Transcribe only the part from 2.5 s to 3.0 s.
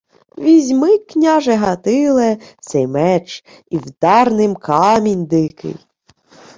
сей